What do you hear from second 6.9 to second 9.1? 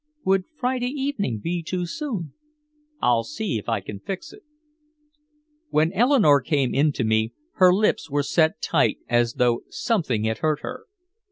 to me, her lips were set tight